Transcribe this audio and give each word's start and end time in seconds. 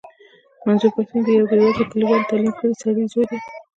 منظور 0.65 0.91
پښتين 0.97 1.21
د 1.25 1.29
يوه 1.37 1.47
بې 1.49 1.57
وزلې 1.61 1.85
کليوال 1.91 2.21
تعليم 2.29 2.53
کړي 2.59 2.73
سړي 2.83 3.03
زوی 3.11 3.25
دی. 3.29 3.37